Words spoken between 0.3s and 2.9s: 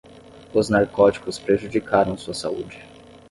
Os narcóticos prejudicaram sua saúde